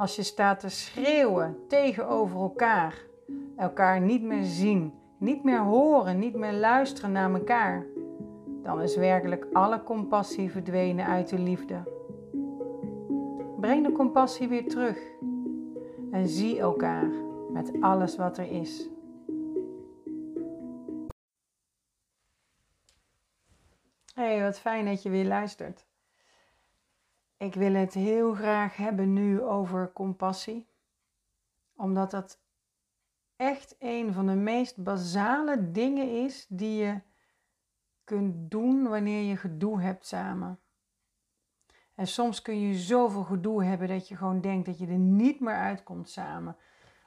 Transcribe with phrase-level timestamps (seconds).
[0.00, 3.02] Als je staat te schreeuwen tegenover elkaar,
[3.56, 7.86] elkaar niet meer zien, niet meer horen, niet meer luisteren naar elkaar,
[8.62, 11.82] dan is werkelijk alle compassie verdwenen uit de liefde.
[13.60, 14.98] Breng de compassie weer terug
[16.10, 17.10] en zie elkaar
[17.52, 18.88] met alles wat er is.
[24.14, 25.89] Hey, wat fijn dat je weer luistert.
[27.40, 30.68] Ik wil het heel graag hebben nu over compassie,
[31.76, 32.40] omdat dat
[33.36, 37.00] echt een van de meest basale dingen is die je
[38.04, 40.60] kunt doen wanneer je gedoe hebt samen.
[41.94, 45.40] En soms kun je zoveel gedoe hebben dat je gewoon denkt dat je er niet
[45.40, 46.56] meer uitkomt samen.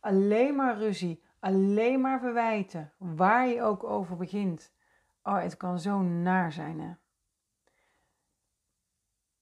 [0.00, 4.72] Alleen maar ruzie, alleen maar verwijten, waar je ook over begint.
[5.22, 6.92] Oh, het kan zo naar zijn, hè?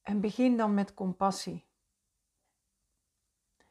[0.05, 1.67] En begin dan met compassie.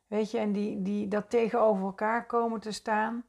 [0.08, 3.26] Weet je, en die, die, dat tegenover elkaar komen te staan,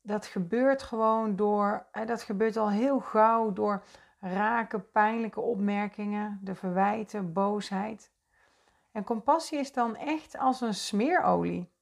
[0.00, 3.84] dat gebeurt gewoon door, dat gebeurt al heel gauw door
[4.20, 8.12] raken, pijnlijke opmerkingen, de verwijten, boosheid.
[8.92, 11.72] En compassie is dan echt als een smeerolie.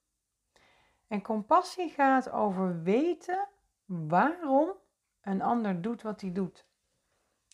[1.07, 3.47] En compassie gaat over weten
[3.85, 4.71] waarom
[5.21, 6.65] een ander doet wat hij doet.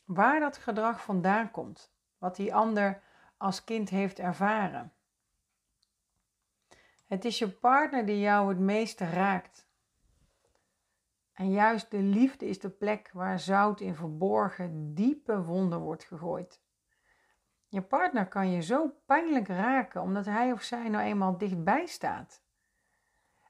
[0.06, 1.92] Waar dat gedrag vandaan komt.
[2.20, 3.02] Wat die ander
[3.38, 4.94] als kind heeft ervaren.
[7.06, 9.68] Het is je partner die jou het meeste raakt.
[11.34, 16.62] En juist de liefde is de plek waar zout in verborgen, diepe wonden wordt gegooid.
[17.68, 22.44] Je partner kan je zo pijnlijk raken omdat hij of zij nou eenmaal dichtbij staat.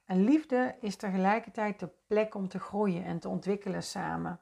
[0.06, 4.40] En liefde is tegelijkertijd de plek om te groeien en te ontwikkelen samen.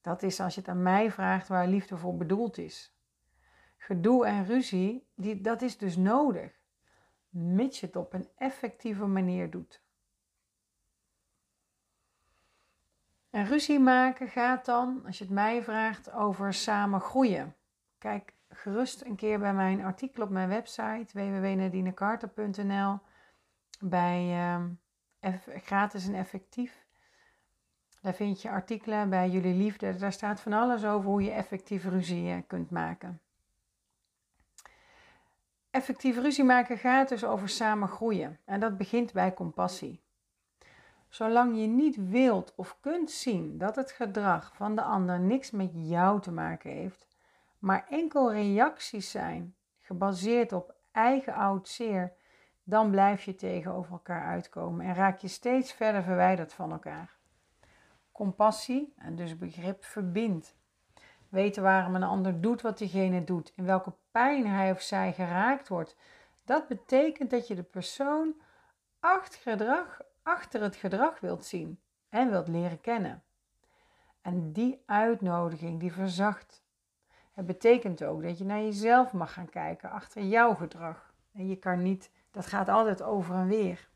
[0.00, 2.95] Dat is als je het aan mij vraagt waar liefde voor bedoeld is.
[3.76, 6.60] Gedoe en ruzie, die, dat is dus nodig,
[7.28, 9.84] mits je het op een effectieve manier doet.
[13.30, 17.54] En ruzie maken gaat dan, als je het mij vraagt, over samen groeien.
[17.98, 22.98] Kijk gerust een keer bij mijn artikel op mijn website www.nadinecarter.nl
[23.80, 24.48] bij
[25.20, 26.86] uh, gratis en effectief.
[28.00, 29.96] Daar vind je artikelen bij jullie liefde.
[29.96, 33.20] Daar staat van alles over hoe je effectief ruzie eh, kunt maken.
[35.76, 38.38] Effectief ruzie maken gaat dus over samen groeien.
[38.44, 40.02] En dat begint bij compassie.
[41.08, 45.70] Zolang je niet wilt of kunt zien dat het gedrag van de ander niks met
[45.72, 47.06] jou te maken heeft,
[47.58, 52.12] maar enkel reacties zijn gebaseerd op eigen oud zeer,
[52.64, 57.16] dan blijf je tegenover elkaar uitkomen en raak je steeds verder verwijderd van elkaar.
[58.12, 60.56] Compassie, en dus begrip, verbindt.
[61.28, 65.68] Weten waarom een ander doet wat diegene doet, in welke pijn hij of zij geraakt
[65.68, 65.96] wordt,
[66.44, 68.34] dat betekent dat je de persoon
[69.00, 73.22] achter, gedrag, achter het gedrag wilt zien en wilt leren kennen.
[74.22, 76.64] En die uitnodiging die verzacht.
[77.32, 81.14] Het betekent ook dat je naar jezelf mag gaan kijken achter jouw gedrag.
[81.32, 83.88] En je kan niet, dat gaat altijd over en weer.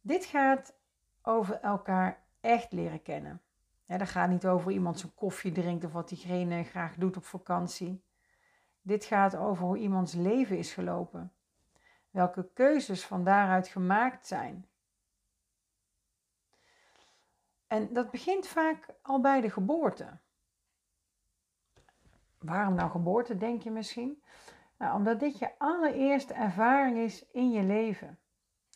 [0.00, 0.74] Dit gaat
[1.22, 3.40] over elkaar echt leren kennen.
[3.86, 7.24] Ja, dat gaat niet over iemand zijn koffie drinkt of wat diegene graag doet op
[7.24, 8.04] vakantie.
[8.82, 11.32] Dit gaat over hoe iemands leven is gelopen.
[12.10, 14.66] Welke keuzes van daaruit gemaakt zijn.
[17.66, 20.18] En dat begint vaak al bij de geboorte.
[22.38, 24.22] Waarom nou geboorte, denk je misschien?
[24.78, 28.18] Nou, omdat dit je allereerste ervaring is in je leven.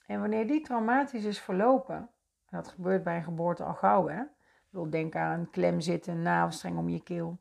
[0.07, 4.23] En wanneer die traumatisch is verlopen, en dat gebeurt bij een geboorte al gauw, hè?
[4.71, 7.39] Wil denken aan klem zitten, navelstreng om je keel.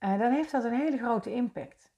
[0.00, 1.92] Uh, dan heeft dat een hele grote impact.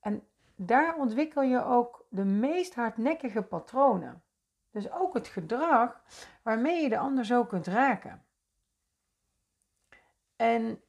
[0.00, 0.22] En
[0.54, 4.22] daar ontwikkel je ook de meest hardnekkige patronen.
[4.70, 6.02] Dus ook het gedrag
[6.42, 8.24] waarmee je de ander zo kunt raken.
[10.36, 10.80] En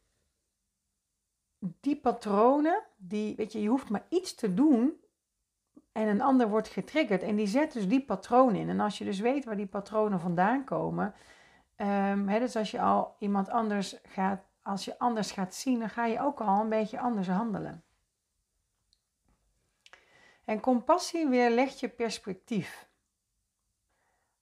[1.59, 5.01] die patronen, die, weet je, je hoeft maar iets te doen
[5.91, 8.69] en een ander wordt getriggerd en die zet dus die patronen in.
[8.69, 11.13] En als je dus weet waar die patronen vandaan komen,
[11.77, 16.05] um, dus als je al iemand anders gaat, als je anders gaat zien, dan ga
[16.05, 17.83] je ook al een beetje anders handelen.
[20.45, 22.89] En compassie weerlegt je perspectief.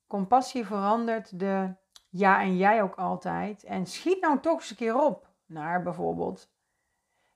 [0.07, 1.73] Compassie verandert de
[2.09, 3.63] ja en jij ook altijd.
[3.63, 6.51] En schiet nou toch eens een keer op naar bijvoorbeeld: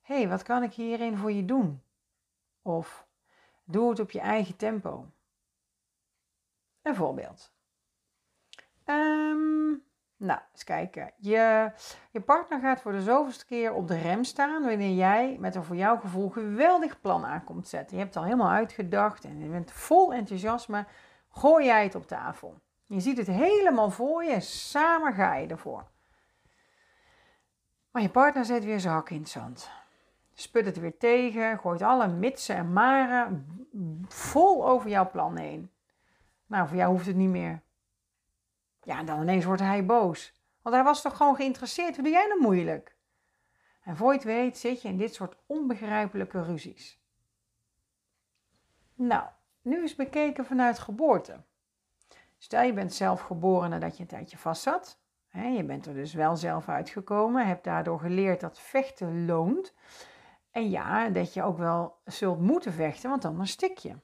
[0.01, 1.84] hé, hey, wat kan ik hierin voor je doen?
[2.62, 3.07] Of
[3.63, 5.12] doe het op je eigen tempo.
[6.81, 7.52] Een voorbeeld.
[8.85, 9.83] Um,
[10.18, 11.13] Nou, eens kijken.
[11.18, 11.71] Je,
[12.12, 15.63] je partner gaat voor de zoveelste keer op de rem staan wanneer jij met een
[15.63, 17.97] voor jouw gevoel geweldig plan aankomt zetten.
[17.97, 20.85] Je hebt het al helemaal uitgedacht en je bent vol enthousiasme.
[21.30, 22.62] Gooi jij het op tafel.
[22.85, 25.91] Je ziet het helemaal voor je, samen ga je ervoor.
[27.91, 29.69] Maar je partner zet weer zijn hak in het zand.
[30.33, 33.45] Sput het weer tegen, gooit alle mitsen en maren
[34.07, 35.71] vol over jouw plan heen.
[36.45, 37.62] Nou, voor jou hoeft het niet meer.
[38.83, 40.33] Ja, en dan ineens wordt hij boos.
[40.62, 41.95] Want hij was toch gewoon geïnteresseerd.
[41.95, 42.97] Hoe doe jij nou moeilijk?
[43.81, 47.01] En voor je het weet zit je in dit soort onbegrijpelijke ruzies.
[48.95, 49.27] Nou,
[49.62, 51.44] nu is bekeken vanuit geboorte.
[52.38, 55.01] Stel je bent zelf geboren nadat je een tijdje vast zat.
[55.31, 59.74] Je bent er dus wel zelf uitgekomen, hebt daardoor geleerd dat vechten loont.
[60.51, 63.95] En ja, dat je ook wel zult moeten vechten, want anders stik je.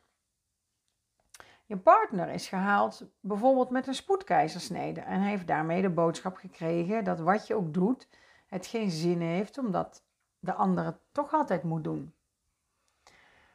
[1.69, 7.19] Je partner is gehaald bijvoorbeeld met een spoedkeizersnede en heeft daarmee de boodschap gekregen dat
[7.19, 8.07] wat je ook doet,
[8.48, 10.04] het geen zin heeft omdat
[10.39, 12.13] de ander het toch altijd moet doen.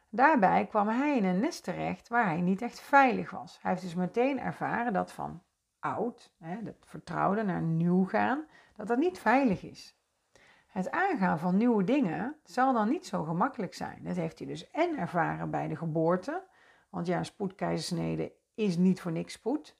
[0.09, 3.57] Daarbij kwam hij in een nest terecht waar hij niet echt veilig was.
[3.61, 5.41] Hij heeft dus meteen ervaren dat van
[5.79, 8.45] oud, hè, dat vertrouwde naar nieuw gaan,
[8.75, 9.97] dat dat niet veilig is.
[10.67, 14.03] Het aangaan van nieuwe dingen zal dan niet zo gemakkelijk zijn.
[14.03, 16.43] Dat heeft hij dus en ervaren bij de geboorte,
[16.89, 19.77] want ja, spoedkeizersnede is niet voor niks spoed.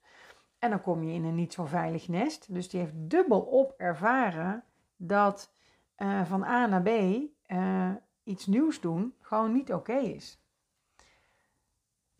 [0.59, 2.53] En dan kom je in een niet zo veilig nest.
[2.53, 4.63] Dus die heeft dubbel op ervaren
[4.95, 5.51] dat
[5.97, 7.91] uh, van A naar B uh,
[8.23, 10.39] iets nieuws doen gewoon niet oké is.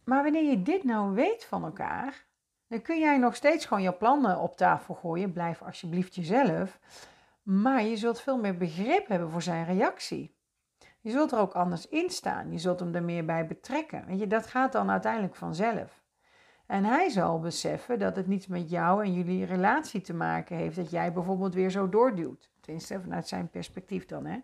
[0.03, 2.25] Maar wanneer je dit nou weet van elkaar,
[2.67, 5.33] dan kun jij nog steeds gewoon je plannen op tafel gooien.
[5.33, 6.79] Blijf alsjeblieft jezelf.
[7.43, 10.34] Maar je zult veel meer begrip hebben voor zijn reactie.
[11.05, 12.51] Je zult er ook anders in staan.
[12.51, 14.05] Je zult hem er meer bij betrekken.
[14.05, 16.03] Weet je, dat gaat dan uiteindelijk vanzelf.
[16.65, 20.75] En hij zal beseffen dat het niets met jou en jullie relatie te maken heeft.
[20.75, 22.51] Dat jij bijvoorbeeld weer zo doorduwt.
[22.61, 24.25] Tenminste, vanuit zijn perspectief dan.
[24.25, 24.39] Hè?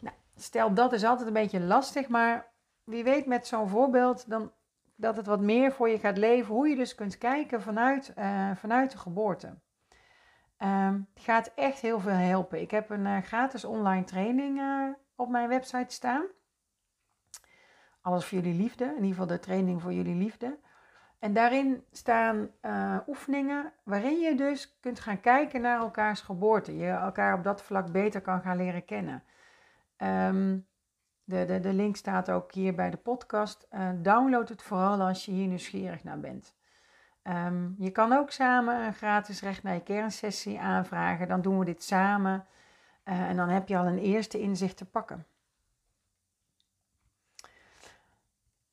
[0.00, 2.08] Nou, stel, dat is altijd een beetje lastig.
[2.08, 2.52] Maar
[2.84, 4.52] wie weet met zo'n voorbeeld dan,
[4.96, 6.54] dat het wat meer voor je gaat leven.
[6.54, 9.58] Hoe je dus kunt kijken vanuit, uh, vanuit de geboorte.
[10.58, 12.60] Um, gaat echt heel veel helpen.
[12.60, 16.24] Ik heb een uh, gratis online training uh, op mijn website staan.
[18.00, 20.58] Alles voor jullie liefde, in ieder geval de training voor jullie liefde.
[21.18, 26.76] En daarin staan uh, oefeningen waarin je dus kunt gaan kijken naar elkaars geboorte.
[26.76, 29.22] Je elkaar op dat vlak beter kan gaan leren kennen.
[29.96, 30.66] Um,
[31.24, 33.68] de, de, de link staat ook hier bij de podcast.
[34.02, 36.56] download het vooral als je hier nieuwsgierig naar bent.
[37.22, 41.28] Um, je kan ook samen een gratis recht naar je kernsessie aanvragen.
[41.28, 42.46] Dan doen we dit samen
[43.08, 45.26] en dan heb je al een eerste inzicht te pakken.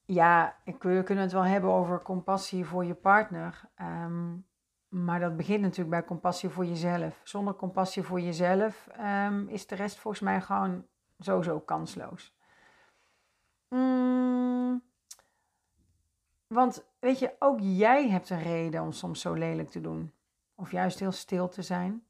[0.06, 3.62] Ja, we kunnen het wel hebben over compassie voor je partner.
[3.82, 4.46] Um,
[4.88, 7.22] maar dat begint natuurlijk bij compassie voor jezelf.
[7.24, 10.86] Zonder compassie voor jezelf um, is de rest volgens mij gewoon
[11.20, 12.36] sowieso kansloos.
[13.70, 14.84] Mm,
[16.48, 20.14] want weet je, ook jij hebt een reden om soms zo lelijk te doen.
[20.56, 22.04] Of juist heel stil te zijn.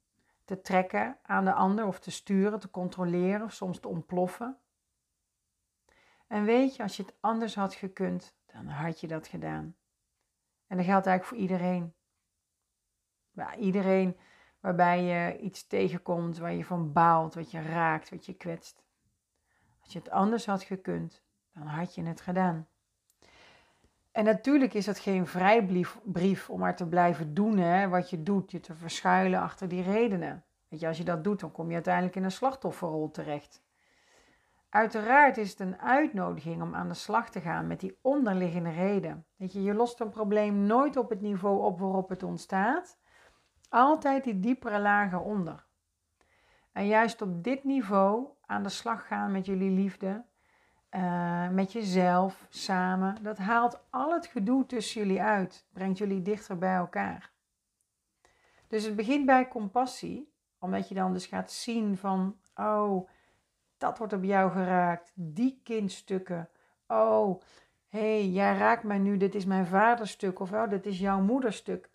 [0.46, 4.58] Te trekken aan de ander of te sturen, te controleren of soms te ontploffen.
[6.28, 9.76] En weet je, als je het anders had gekund, dan had je dat gedaan.
[10.68, 11.94] En dat geldt eigenlijk voor iedereen.
[13.58, 14.18] Iedereen
[14.60, 18.84] waarbij je iets tegenkomt, waar je van baalt, wat je raakt, wat je kwetst.
[19.82, 22.68] Als je het anders had gekund, dan had je het gedaan.
[24.16, 28.52] En natuurlijk is dat geen vrijbrief om maar te blijven doen hè, wat je doet,
[28.52, 30.46] je te verschuilen achter die redenen.
[30.68, 33.64] Weet je, als je dat doet, dan kom je uiteindelijk in een slachtofferrol terecht.
[34.70, 39.26] Uiteraard is het een uitnodiging om aan de slag te gaan met die onderliggende reden.
[39.36, 43.00] Weet je, je lost een probleem nooit op het niveau op waarop het ontstaat.
[43.70, 45.66] Altijd die diepere lagen onder.
[46.72, 50.26] En juist op dit niveau aan de slag gaan met jullie liefde,
[50.96, 53.18] uh, met jezelf samen.
[53.22, 57.32] Dat haalt al het gedoe tussen jullie uit, brengt jullie dichter bij elkaar.
[58.68, 63.10] Dus het begint bij compassie, omdat je dan dus gaat zien van, oh,
[63.78, 66.50] dat wordt op jou geraakt, die kindstukken.
[66.88, 67.42] Oh,
[67.88, 71.22] hé, hey, jij raakt mij nu, dit is mijn vaderstuk of oh, dit is jouw
[71.22, 71.90] moederstuk.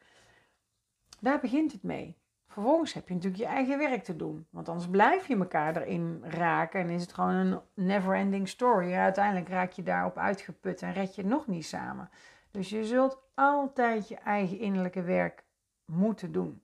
[1.21, 2.19] Daar begint het mee.
[2.50, 4.47] Vervolgens heb je natuurlijk je eigen werk te doen.
[4.50, 8.92] Want anders blijf je elkaar erin raken en is het gewoon een never-ending story.
[8.92, 12.11] Uiteindelijk raak je daarop uitgeput en red je het nog niet samen.
[12.50, 15.45] Dus je zult altijd je eigen innerlijke werk
[15.85, 16.62] moeten doen.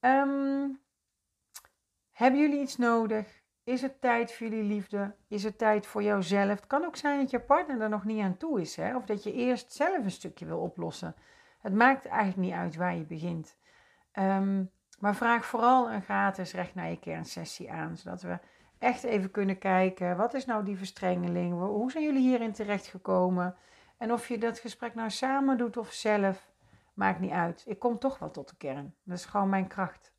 [0.00, 0.80] Um,
[2.10, 3.42] hebben jullie iets nodig?
[3.64, 5.14] Is het tijd voor jullie liefde?
[5.28, 6.48] Is het tijd voor jouzelf?
[6.50, 8.76] Het kan ook zijn dat je partner er nog niet aan toe is.
[8.76, 8.96] Hè?
[8.96, 11.14] Of dat je eerst zelf een stukje wil oplossen.
[11.60, 13.56] Het maakt eigenlijk niet uit waar je begint.
[14.18, 14.64] Ehm,
[14.98, 18.38] maar vraag vooral een gratis recht naar je kernsessie aan, zodat we
[18.78, 21.52] echt even kunnen kijken, wat is nou die verstrengeling?
[21.52, 23.56] Hoe zijn jullie hierin terechtgekomen?
[23.98, 26.50] En of je dat gesprek nou samen doet of zelf,
[26.94, 27.64] maakt niet uit.
[27.66, 28.94] Ik kom toch wel tot de kern.
[29.04, 30.12] Dat is gewoon mijn kracht.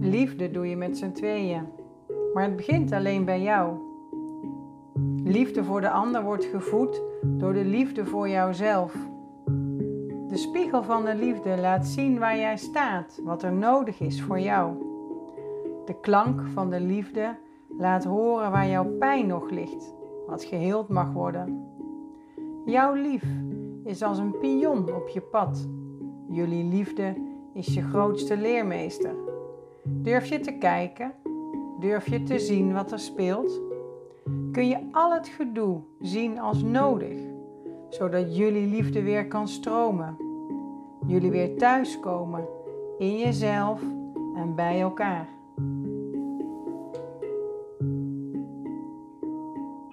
[0.00, 1.86] Liefde doe je met z'n tweeën,
[2.34, 3.76] maar het begint alleen bij jou.
[5.24, 8.94] Liefde voor de ander wordt gevoed door de liefde voor jouzelf.
[10.28, 14.40] De spiegel van de liefde laat zien waar jij staat, wat er nodig is voor
[14.40, 14.72] jou.
[15.84, 17.36] De klank van de liefde
[17.78, 19.94] laat horen waar jouw pijn nog ligt,
[20.26, 21.66] wat geheeld mag worden.
[22.64, 23.24] Jouw lief
[23.84, 25.68] is als een pion op je pad.
[26.28, 27.14] Jullie liefde
[27.52, 29.14] is je grootste leermeester.
[29.84, 31.12] Durf je te kijken?
[31.78, 33.60] Durf je te zien wat er speelt?
[34.52, 37.18] Kun je al het gedoe zien als nodig,
[37.88, 40.16] zodat jullie liefde weer kan stromen?
[41.06, 42.48] Jullie weer thuiskomen
[42.98, 43.82] in jezelf
[44.34, 45.37] en bij elkaar.